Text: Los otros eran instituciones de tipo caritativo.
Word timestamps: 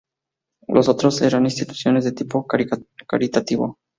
Los 0.67 0.89
otros 0.89 1.21
eran 1.21 1.45
instituciones 1.45 2.03
de 2.05 2.11
tipo 2.11 2.47
caritativo. 2.47 3.77